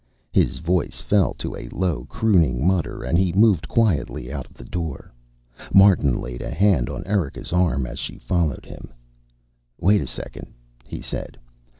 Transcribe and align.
His 0.31 0.57
voice 0.57 0.99
fell 0.99 1.35
to 1.35 1.55
a 1.55 1.69
low, 1.69 2.05
crooning 2.05 2.65
mutter, 2.65 3.03
and 3.03 3.19
he 3.19 3.31
moved 3.33 3.67
quietly 3.67 4.33
out 4.33 4.47
of 4.49 4.55
the 4.55 4.65
door. 4.65 5.13
Martin 5.75 6.19
laid 6.19 6.41
a 6.41 6.49
hand 6.49 6.89
on 6.89 7.05
Erika's 7.05 7.53
arm 7.53 7.85
as 7.85 7.99
she 7.99 8.17
followed 8.17 8.65
him. 8.65 8.91
"Wait 9.79 10.01
a 10.01 10.07
second," 10.07 10.47
he 10.83 11.01
said. 11.01 11.37